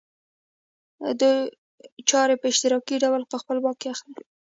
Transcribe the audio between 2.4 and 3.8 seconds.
په اشتراکي ډول په خپل واک